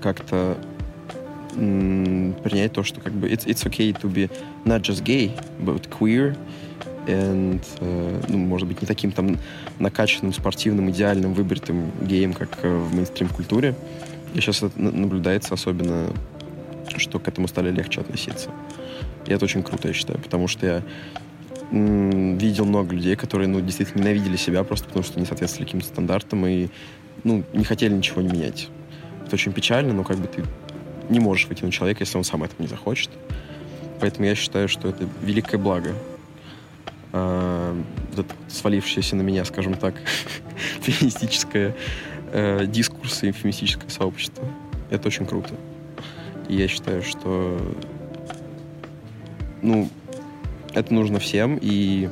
[0.00, 0.56] как-то
[1.54, 4.30] принять то, что как бы it's, it's okay to be
[4.66, 6.36] not just gay, but queer,
[7.06, 9.38] and, uh, ну, может быть, не таким там
[9.78, 13.74] накачанным, спортивным, идеальным, выбритым геем, как э, в мейнстрим-культуре.
[14.34, 16.10] И сейчас это наблюдается особенно
[16.96, 18.50] что к этому стали легче относиться.
[19.26, 20.82] И это очень круто, я считаю, потому что я
[21.70, 26.46] видел много людей, которые, ну, действительно ненавидели себя просто потому, что не соответствовали каким-то стандартам
[26.46, 26.68] и,
[27.24, 28.68] ну, не хотели ничего не менять.
[29.26, 30.44] Это очень печально, но как бы ты
[31.08, 33.10] не можешь выйти на человека, если он сам этого не захочет.
[34.00, 35.94] Поэтому я считаю, что это великое благо.
[37.12, 37.76] А,
[38.14, 39.94] вот свалившееся на меня, скажем так,
[40.82, 41.74] феминистическое
[42.32, 44.44] э, дискурс и феминистическое сообщество.
[44.90, 45.54] Это очень круто.
[46.48, 47.58] И я считаю, что
[49.62, 49.88] ну,
[50.74, 52.08] это нужно всем, и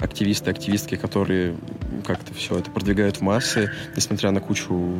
[0.00, 1.56] активисты, активистки, которые
[2.04, 4.98] как-то все это продвигают в массы, несмотря на кучу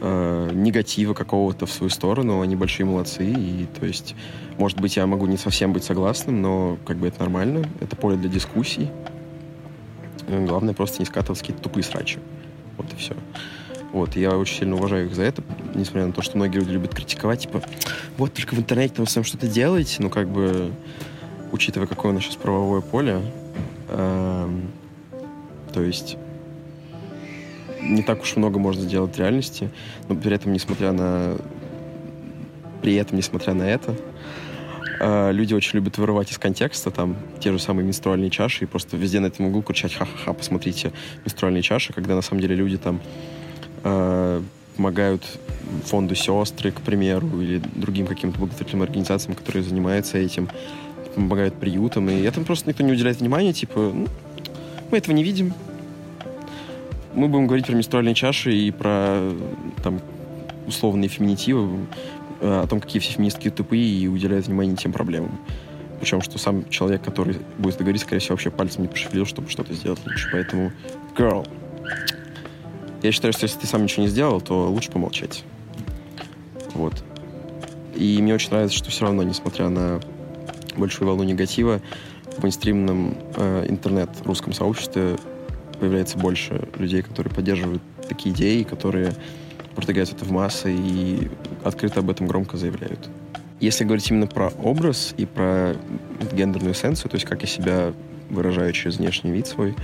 [0.00, 4.14] э, негатива какого-то в свою сторону, они большие молодцы, и то есть,
[4.58, 8.16] может быть, я могу не совсем быть согласным, но как бы это нормально, это поле
[8.16, 8.90] для дискуссий.
[10.28, 12.18] Главное просто не скатываться какие-то тупые срачи.
[12.76, 13.14] Вот и все.
[13.92, 15.42] Вот, я очень сильно уважаю их за это,
[15.74, 17.62] несмотря на то, что многие люди любят критиковать, типа,
[18.16, 20.72] вот только в интернете там сам что-то делаете, ну, как бы,
[21.52, 23.20] учитывая, какое у нас сейчас правовое поле,
[23.90, 24.70] эм,
[25.74, 26.16] то есть
[27.82, 29.70] не так уж много можно сделать в реальности,
[30.08, 31.36] но при этом, несмотря на...
[32.80, 33.94] При этом, несмотря на это,
[35.00, 38.96] э, люди очень любят вырывать из контекста там те же самые менструальные чаши и просто
[38.96, 40.92] везде на этом углу кричать «ха-ха-ха, посмотрите,
[41.24, 43.00] менструальные чаши», когда на самом деле люди там
[43.84, 44.42] э,
[44.76, 45.24] помогают
[45.84, 50.48] фонду «Сестры», к примеру, или другим каким-то благотворительным организациям, которые занимаются этим,
[51.14, 54.06] помогают приютам, и этому просто никто не уделяет внимания, типа, ну,
[54.90, 55.52] мы этого не видим,
[57.14, 59.32] мы будем говорить про менструальные чаши и про
[59.82, 60.00] там
[60.66, 61.86] условные феминитивы,
[62.40, 65.38] э, о том, какие все феминистки тупые и уделяют внимание тем проблемам.
[66.00, 69.72] Причем, что сам человек, который будет говорить, скорее всего, вообще пальцем не пошевелил, чтобы что-то
[69.74, 70.28] сделать лучше.
[70.32, 70.72] Поэтому,
[71.16, 71.46] girl,
[73.02, 75.44] я считаю, что если ты сам ничего не сделал, то лучше помолчать.
[76.74, 77.04] Вот.
[77.94, 80.00] И мне очень нравится, что все равно, несмотря на
[80.76, 81.80] большую волну негатива,
[82.36, 85.16] в мейнстримном э, интернет-русском сообществе
[85.78, 89.12] появляется больше людей, которые поддерживают такие идеи, которые
[89.74, 91.30] продвигают это в массы и
[91.64, 93.10] открыто об этом громко заявляют.
[93.60, 95.76] Если говорить именно про образ и про
[96.32, 97.92] гендерную эссенцию, то есть как я себя
[98.28, 99.76] выражаю через внешний вид свой,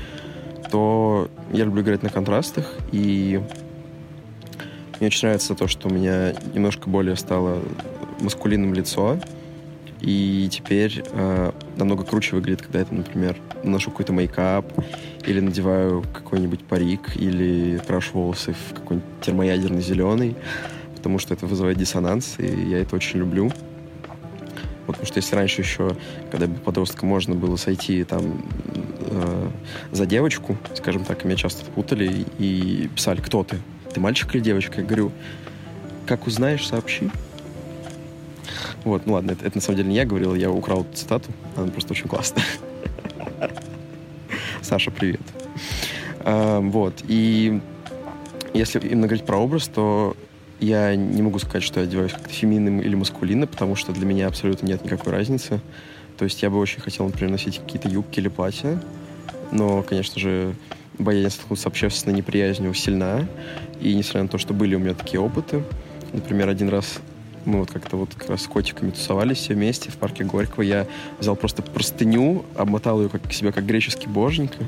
[0.71, 3.41] то я люблю играть на контрастах, и
[4.99, 7.61] мне очень нравится то, что у меня немножко более стало
[8.21, 9.19] маскулинным лицо,
[10.01, 14.67] и теперь э, намного круче выглядит, когда я, например, наношу какой-то мейкап,
[15.27, 20.37] или надеваю какой-нибудь парик, или крашу волосы в какой-нибудь термоядерный зеленый,
[20.97, 23.53] потому что это вызывает диссонанс, и я это очень люблю.
[24.87, 25.97] Вот, потому что если раньше еще,
[26.31, 28.43] когда был подростком, можно было сойти там
[29.11, 29.49] э,
[29.93, 33.59] за девочку, скажем так, меня часто путали и писали, кто ты?
[33.93, 34.81] Ты мальчик или девочка?
[34.81, 35.13] Я говорю,
[36.07, 37.11] как узнаешь, сообщи.
[38.85, 41.71] Вот, ну ладно, это, это на самом деле не я говорил, я украл цитату, она
[41.71, 42.45] просто очень классная.
[44.63, 45.21] Саша, привет.
[46.21, 47.61] А, вот, и
[48.55, 50.17] если именно говорить про образ, то
[50.61, 54.27] я не могу сказать, что я одеваюсь как-то феминным или маскулинно, потому что для меня
[54.27, 55.61] абсолютно нет никакой разницы.
[56.17, 58.81] То есть я бы очень хотел, например, носить какие-то юбки или платья,
[59.53, 60.55] но, конечно же,
[60.99, 63.27] боязнь столкнуться с общественной неприязнью сильна.
[63.81, 65.63] И несмотря на то, что были у меня такие опыты,
[66.13, 67.01] например, один раз
[67.45, 70.63] мы вот как-то вот как раз с котиками тусовались все вместе в парке Горького.
[70.63, 70.87] Я
[71.19, 74.65] взял просто простыню, обмотал ее как себя как греческий боженька,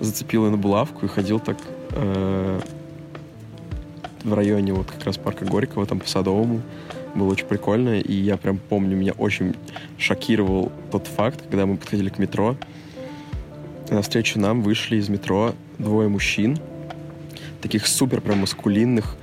[0.00, 1.58] зацепил ее на булавку и ходил так
[1.90, 2.60] э,
[4.22, 6.62] в районе вот как раз парка Горького, там по Садовому.
[7.14, 9.54] Было очень прикольно, и я прям помню, меня очень
[9.98, 12.56] шокировал тот факт, когда мы подходили к метро,
[13.90, 16.58] навстречу нам вышли из метро двое мужчин,
[17.60, 19.16] таких супер прям маскулинных,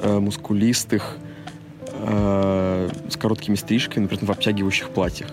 [0.00, 1.18] э, мускулистых,
[1.86, 5.30] э, с короткими стрижками, например, в обтягивающих платьях.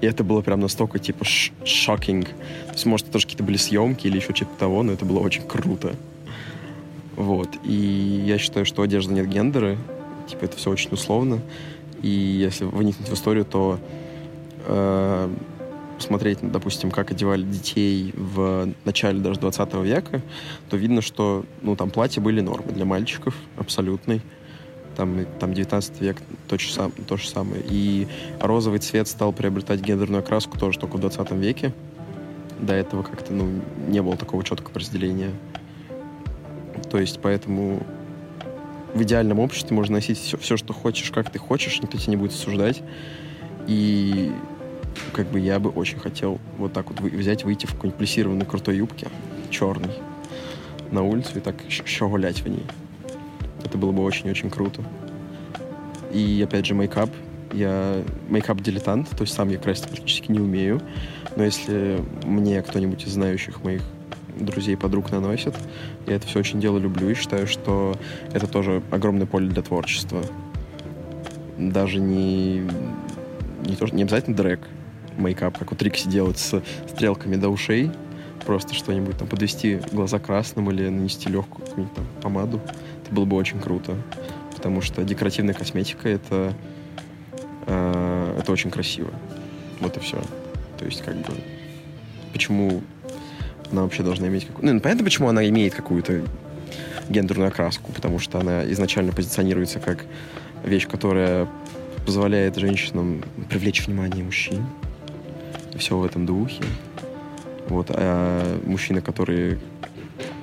[0.00, 1.24] И это было прям настолько, типа,
[1.64, 2.28] шокинг.
[2.28, 5.42] То есть, может, тоже какие-то были съемки или еще что-то того, но это было очень
[5.42, 5.94] круто.
[7.16, 7.50] Вот.
[7.64, 9.76] И я считаю, что одежда нет гендера.
[10.26, 11.40] Типа, это все очень условно.
[12.02, 13.78] И если вникнуть в историю, то
[14.66, 15.28] э,
[16.00, 20.22] посмотреть, допустим, как одевали детей в начале даже 20 века,
[20.70, 24.22] то видно, что, ну, там платья были нормы для мальчиков абсолютной
[24.96, 26.16] там, там 19 век
[26.48, 27.62] то же, сам, то же самое.
[27.68, 28.08] И
[28.40, 31.74] розовый цвет стал приобретать гендерную окраску тоже только в 20 веке.
[32.58, 35.32] До этого как-то ну, не было такого четкого разделения.
[36.90, 37.82] То есть поэтому
[38.94, 42.16] в идеальном обществе можно носить все, все, что хочешь, как ты хочешь, никто тебя не
[42.16, 42.82] будет осуждать.
[43.66, 44.32] И
[45.12, 48.76] как бы я бы очень хотел вот так вот взять, выйти в какой-нибудь плиссированной крутой
[48.76, 49.08] юбке,
[49.50, 49.90] черный,
[50.90, 52.64] на улицу и так еще гулять в ней.
[53.64, 54.82] Это было бы очень-очень круто.
[56.12, 57.10] И опять же, мейкап.
[57.52, 60.80] Я мейкап-дилетант, то есть сам я красить практически не умею.
[61.34, 63.82] Но если мне кто-нибудь из знающих моих
[64.38, 65.56] друзей, подруг наносит,
[66.06, 67.96] я это все очень дело люблю и считаю, что
[68.32, 70.22] это тоже огромное поле для творчества.
[71.58, 72.62] Даже не
[73.66, 74.60] не, то, не обязательно дрэк,
[75.20, 77.90] мейкап, как у Трикси делать с стрелками до ушей,
[78.44, 82.60] просто что-нибудь там подвести глаза красным или нанести легкую какую-нибудь там помаду.
[83.04, 83.96] Это было бы очень круто,
[84.56, 86.54] потому что декоративная косметика это
[87.66, 89.10] э, это очень красиво.
[89.80, 90.20] Вот и все.
[90.78, 91.34] То есть как бы
[92.32, 92.82] почему
[93.70, 94.72] она вообще должна иметь какую-то...
[94.72, 96.22] Ну, понятно, почему она имеет какую-то
[97.08, 100.04] гендерную окраску, потому что она изначально позиционируется как
[100.64, 101.48] вещь, которая
[102.04, 104.64] позволяет женщинам привлечь внимание мужчин.
[105.80, 106.62] Все в этом духе.
[107.68, 107.86] Вот.
[107.88, 109.58] А мужчины, которые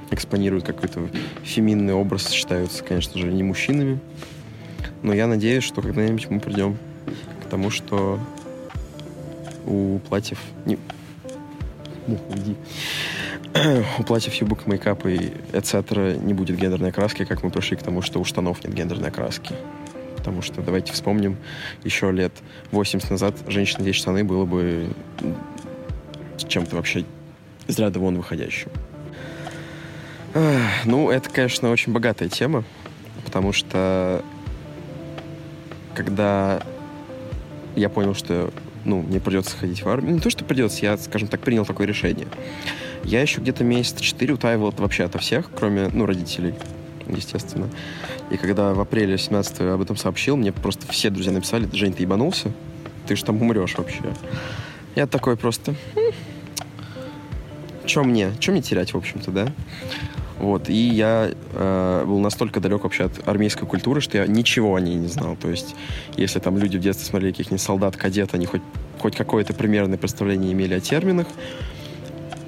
[0.09, 1.07] экспонируют какой-то
[1.43, 3.99] феминный образ, считаются, конечно же, не мужчинами.
[5.03, 6.79] Но я надеюсь, что когда-нибудь мы придем
[7.45, 8.19] к тому, что
[9.67, 10.39] у платьев...
[10.65, 10.79] Не...
[12.07, 12.55] Ну, иди.
[13.99, 16.19] у платьев, юбок, мейкапа и etc.
[16.19, 19.53] не будет гендерной окраски, как мы пришли к тому, что у штанов нет гендерной окраски.
[20.27, 21.37] Потому что, давайте вспомним,
[21.85, 22.33] еще лет
[22.71, 24.89] 80 назад женщина здесь штаны было бы
[26.49, 27.05] чем-то вообще
[27.65, 28.69] из ряда вон выходящим.
[30.83, 32.65] Ну, это, конечно, очень богатая тема,
[33.23, 34.21] потому что
[35.95, 36.61] когда
[37.77, 38.51] я понял, что
[38.83, 40.15] ну, мне придется ходить в армию.
[40.15, 42.27] Не то, что придется, я, скажем так, принял такое решение.
[43.05, 46.53] Я еще где-то месяца четыре утаивал это вообще ото всех, кроме, ну, родителей,
[47.15, 47.69] естественно.
[48.31, 52.03] И когда в апреле 17 об этом сообщил, мне просто все друзья написали, Жень, ты
[52.03, 52.51] ебанулся?
[53.07, 54.01] Ты же там умрешь вообще.
[54.95, 55.75] Я такой просто...
[57.85, 58.31] Чем мне?
[58.39, 59.47] Чем мне терять, в общем-то, да?
[60.39, 64.79] Вот, и я э, был настолько далек вообще от армейской культуры, что я ничего о
[64.79, 65.35] ней не знал.
[65.35, 65.75] То есть,
[66.15, 68.61] если там люди в детстве смотрели каких-нибудь солдат, кадет, они хоть,
[68.99, 71.27] хоть какое-то примерное представление имели о терминах,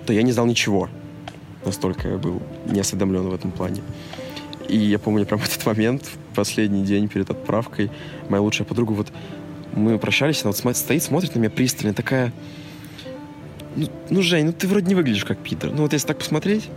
[0.06, 0.88] то я не знал ничего.
[1.66, 3.82] Настолько я был неосведомлен в этом плане.
[4.70, 7.92] И я помню прям этот момент, последний день перед отправкой,
[8.30, 9.12] моя лучшая подруга, вот
[9.74, 12.32] мы прощались, она вот стоит, смотрит на меня пристально, такая,
[13.76, 15.72] ну, ну, Жень, ну ты вроде не выглядишь как Питер.
[15.72, 16.70] Ну вот если так посмотреть,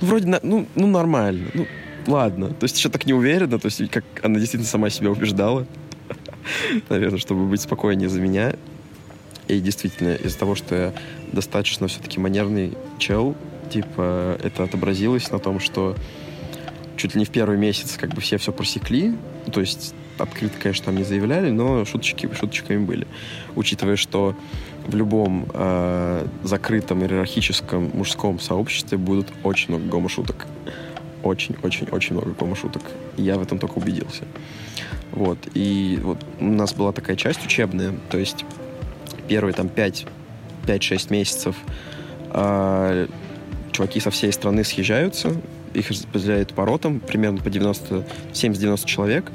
[0.00, 1.66] вроде, ну, ну нормально, ну
[2.06, 2.48] ладно.
[2.48, 5.66] То есть еще так не уверена, то есть как она действительно сама себя убеждала,
[6.88, 8.54] наверное, чтобы быть спокойнее за меня.
[9.46, 10.92] И действительно, из-за того, что я
[11.30, 13.36] достаточно все-таки манерный чел,
[13.70, 15.96] типа, это отобразилось на том, что
[16.96, 19.14] чуть ли не в первый месяц как бы все все просекли.
[19.52, 23.06] То есть открыто, конечно, там не заявляли, но шуточки шуточками были.
[23.56, 24.36] Учитывая, что
[24.86, 30.46] в любом э, закрытом иерархическом мужском сообществе будут очень много гомошуток.
[31.22, 32.82] Очень-очень-очень много гомошуток.
[33.16, 34.24] Я в этом только убедился.
[35.10, 35.38] Вот.
[35.54, 38.44] И вот у нас была такая часть учебная, то есть
[39.26, 40.06] первые там 5
[40.66, 41.56] 5-6 месяцев
[42.30, 43.06] э,
[43.72, 45.34] чуваки со всей страны съезжаются,
[45.74, 49.30] их распределяют по ротам, примерно по 90, 70-90 человек.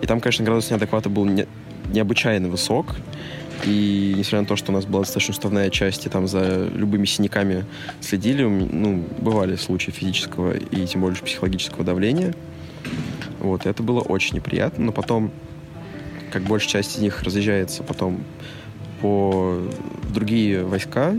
[0.00, 1.46] И там, конечно, градус неадеквата был не,
[1.92, 2.96] необычайно высок.
[3.64, 7.04] И несмотря на то, что у нас была достаточно уставная часть, и там за любыми
[7.04, 7.64] синяками
[8.00, 12.34] следили, ну, бывали случаи физического и тем более психологического давления.
[13.38, 15.30] Вот, это было очень неприятно, но потом,
[16.32, 18.24] как большая часть из них разъезжается потом
[19.00, 19.60] по
[20.12, 21.14] другие войска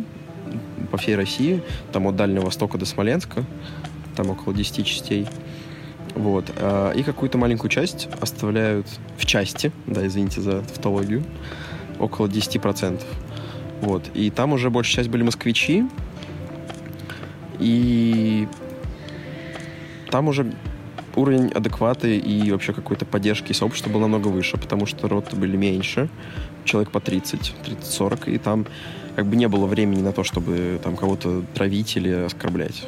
[0.92, 3.44] по всей России, там от Дальнего Востока до Смоленска,
[4.16, 5.28] там около 10 частей.
[6.16, 6.46] Вот.
[6.58, 11.24] А, и какую-то маленькую часть оставляют в части, да, извините за тавтологию,
[12.00, 13.02] около 10%.
[13.82, 14.04] Вот.
[14.14, 15.86] И там уже большая часть были москвичи,
[17.60, 18.48] и
[20.10, 20.54] там уже
[21.16, 26.10] уровень адеквата и вообще какой-то поддержки сообщества был намного выше, потому что роты были меньше,
[26.66, 28.66] человек по 30, 30-40, и там
[29.16, 32.84] как бы не было времени на то, чтобы там кого-то травить или оскорблять.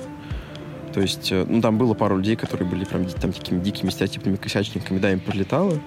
[0.95, 4.37] То есть, э, ну, там было пару людей, которые были прям там такими дикими стереотипными
[4.37, 5.77] косячниками, да, им прилетало.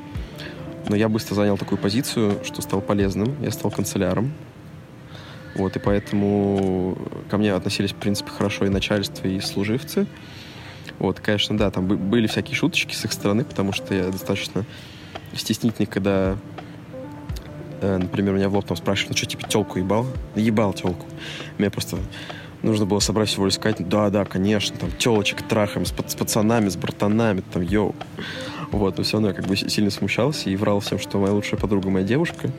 [0.86, 3.34] Но я быстро занял такую позицию, что стал полезным.
[3.40, 4.34] Я стал канцеляром.
[5.54, 6.98] Вот, и поэтому
[7.30, 10.06] ко мне относились, в принципе, хорошо и начальство, и служивцы.
[10.98, 14.66] Вот, конечно, да, там были всякие шуточки с их стороны, потому что я достаточно
[15.34, 16.36] стеснительный, когда,
[17.80, 20.06] э, например, меня в лоб там спрашивают, ну что, типа, телку ебал?
[20.34, 21.06] Ебал телку.
[21.56, 21.96] Меня просто
[22.62, 26.68] нужно было собрать всего лишь сказать, да, да, конечно, там, телочек трахаем с, с пацанами,
[26.68, 27.94] с братанами, там, йоу.
[28.70, 31.58] Вот, но все равно я как бы сильно смущался и врал всем, что моя лучшая
[31.58, 32.50] подруга моя девушка,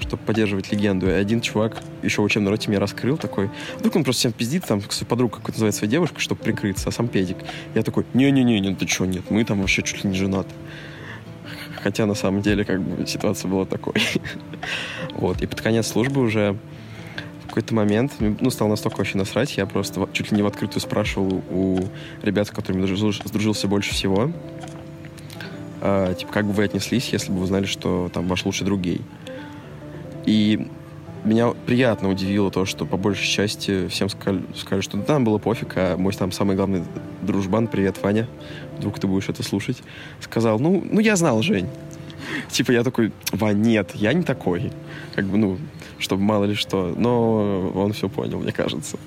[0.00, 1.08] чтобы поддерживать легенду.
[1.08, 3.50] И один чувак еще в учебной роте меня раскрыл такой.
[3.78, 6.92] Вдруг он просто всем пиздит, там, свою подругу какую-то называет своей девушкой, чтобы прикрыться, а
[6.92, 7.36] сам педик.
[7.74, 10.50] Я такой, не-не-не, не, ты что, нет, мы там вообще чуть ли не женаты.
[11.82, 13.94] Хотя на самом деле как бы ситуация была такой.
[15.14, 16.56] вот, и под конец службы уже
[17.50, 21.42] какой-то момент, ну, стал настолько вообще насрать, я просто чуть ли не в открытую спрашивал
[21.50, 21.80] у
[22.22, 24.30] ребят, с которыми сдружился, больше всего,
[25.80, 28.80] э, типа, как бы вы отнеслись, если бы вы знали, что там ваш лучший друг
[28.80, 29.00] гей.
[30.26, 30.68] И
[31.24, 35.72] меня приятно удивило то, что по большей части всем сказали, сказали что нам было пофиг,
[35.76, 36.84] а мой там самый главный
[37.22, 38.28] дружбан, привет, Ваня,
[38.78, 39.82] вдруг ты будешь это слушать,
[40.20, 41.68] сказал, ну, ну я знал, Жень.
[42.50, 44.72] Типа я такой, Вань, нет, я не такой.
[45.14, 45.58] Как бы, ну,
[46.00, 46.92] чтобы мало ли что.
[46.96, 48.98] Но он все понял, мне кажется.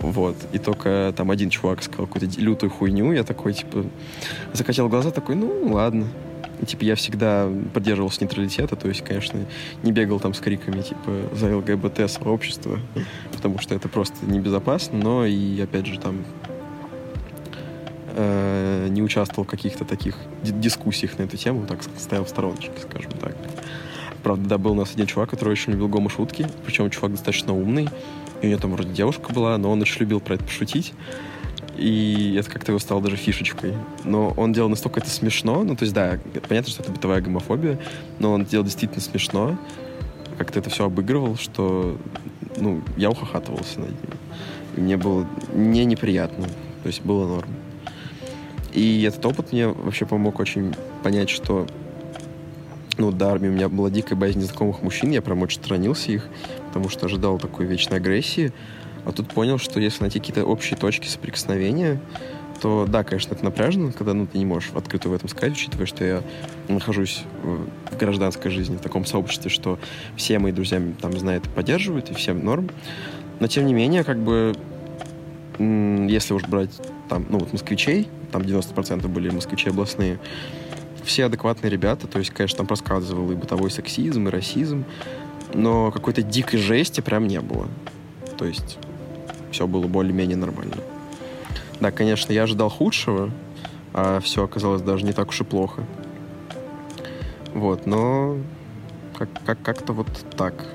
[0.00, 0.36] Вот.
[0.52, 3.12] И только там один чувак сказал какую-то лютую хуйню.
[3.12, 3.84] Я такой, типа,
[4.52, 6.06] закатил глаза, такой, ну, ладно.
[6.60, 9.40] И, типа, я всегда поддерживался нейтралитета, то есть, конечно,
[9.82, 12.80] не бегал там с криками, типа, за ЛГБТ-сообщество,
[13.32, 16.24] потому что это просто небезопасно, но и, опять же, там
[18.16, 23.12] э, не участвовал в каких-то таких дискуссиях на эту тему, так стоял в стороночке, скажем
[23.12, 23.36] так.
[24.28, 27.88] Правда, да, был у нас один чувак, который очень любил гомо-шутки, причем чувак достаточно умный,
[28.42, 30.92] и у него там вроде девушка была, но он очень любил про это пошутить.
[31.78, 33.72] И это как-то его стало даже фишечкой.
[34.04, 35.64] Но он делал настолько это смешно.
[35.64, 37.78] Ну, то есть, да, понятно, что это бытовая гомофобия,
[38.18, 39.56] но он делал действительно смешно.
[40.36, 41.96] Как-то это все обыгрывал, что,
[42.58, 44.10] ну, я ухахатывался над ним.
[44.76, 46.44] И мне было не неприятно.
[46.82, 47.48] То есть было норм.
[48.74, 51.66] И этот опыт мне вообще помог очень понять, что
[52.98, 56.28] ну, до армии у меня была дикая боязнь незнакомых мужчин, я прям очень сторонился их,
[56.66, 58.52] потому что ожидал такой вечной агрессии.
[59.04, 62.00] А тут понял, что если найти какие-то общие точки соприкосновения,
[62.60, 65.86] то да, конечно, это напряжно, когда ну, ты не можешь открыто в этом сказать, учитывая,
[65.86, 66.22] что я
[66.68, 69.78] нахожусь в гражданской жизни, в таком сообществе, что
[70.16, 72.68] все мои друзья там знают и поддерживают, и всем норм.
[73.40, 74.54] Но тем не менее, как бы,
[75.58, 76.70] если уж брать
[77.08, 80.18] там, ну вот москвичей, там 90% были москвичи областные,
[81.04, 84.84] все адекватные ребята, то есть, конечно, там просказывал и бытовой сексизм, и расизм,
[85.54, 87.66] но какой-то дикой жести прям не было.
[88.36, 88.78] То есть
[89.50, 90.76] все было более-менее нормально.
[91.80, 93.30] Да, конечно, я ожидал худшего,
[93.94, 95.84] а все оказалось даже не так уж и плохо.
[97.54, 98.36] Вот, но
[99.16, 100.66] как- как- как-то вот так.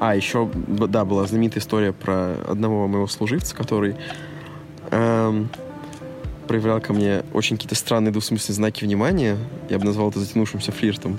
[0.00, 3.96] А, еще, да, была знаменитая история про одного моего служивца, который
[4.90, 5.48] эм,
[6.48, 9.38] проявлял ко мне очень какие-то странные двусмысленные знаки внимания.
[9.68, 11.18] Я бы назвал это затянувшимся флиртом.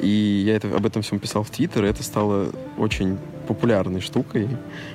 [0.00, 4.48] И я это, об этом всем писал в Твиттер, и это стало очень популярной штукой.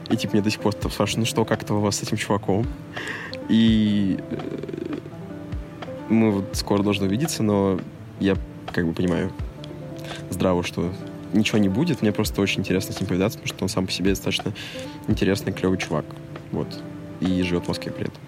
[0.10, 2.68] И типа мне до сих пор спрашивают, ну что, как-то у вас с этим чуваком?
[3.50, 4.98] И э,
[6.10, 7.80] мы вот скоро должны увидеться, но
[8.20, 8.36] я
[8.72, 9.32] как бы понимаю
[10.30, 10.94] здраво, что
[11.34, 12.02] ничего не будет.
[12.02, 14.54] Мне просто очень интересно с ним повидаться, потому что он сам по себе достаточно
[15.08, 16.06] интересный, клевый чувак.
[16.52, 16.68] Вот.
[17.20, 18.22] И живет в Москве при этом.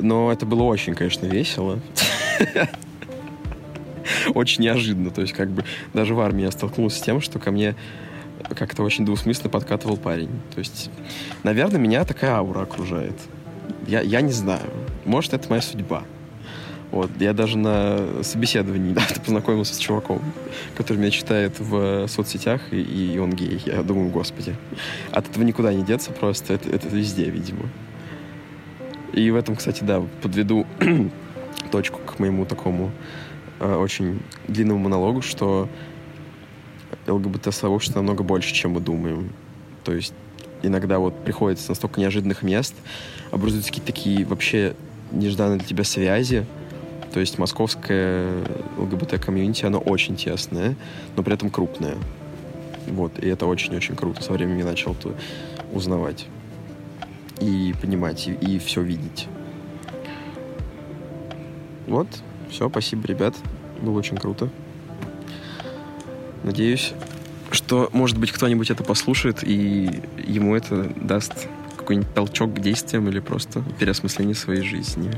[0.00, 1.80] Но это было очень, конечно, весело.
[4.34, 5.10] Очень неожиданно.
[5.10, 7.76] То есть, как бы, даже в армии я столкнулся с тем, что ко мне
[8.56, 10.30] как-то очень двусмысленно подкатывал парень.
[10.54, 10.90] То есть,
[11.42, 13.14] наверное, меня такая аура окружает.
[13.86, 14.68] Я, я не знаю.
[15.04, 16.04] Может, это моя судьба.
[16.90, 20.20] Вот, я даже на собеседовании да, познакомился с чуваком,
[20.74, 23.60] который меня читает в соцсетях, и, и он гей.
[23.64, 24.56] Я думаю, господи,
[25.12, 27.68] от этого никуда не деться просто, это, это везде, видимо.
[29.12, 30.66] И в этом, кстати, да, подведу
[31.72, 32.90] точку к моему такому
[33.58, 35.68] э, очень длинному монологу, что
[37.06, 39.32] ЛГБТ-сообщество намного больше, чем мы думаем.
[39.84, 40.14] То есть
[40.62, 42.74] иногда вот приходится настолько неожиданных мест,
[43.30, 44.74] образуются какие-то такие вообще
[45.10, 46.46] нежданные для тебя связи.
[47.12, 48.44] То есть московское
[48.76, 50.76] ЛГБТ-комьюнити, оно очень тесное,
[51.16, 51.96] но при этом крупное.
[52.86, 54.22] Вот, и это очень-очень круто.
[54.22, 55.14] Со временем я начал это
[55.72, 56.26] узнавать
[57.40, 59.28] и понимать, и, и все видеть.
[61.86, 62.06] Вот,
[62.50, 63.34] все, спасибо, ребят.
[63.80, 64.48] Было очень круто.
[66.42, 66.92] Надеюсь,
[67.50, 73.20] что, может быть, кто-нибудь это послушает, и ему это даст какой-нибудь толчок к действиям или
[73.20, 75.10] просто переосмысление своей жизни.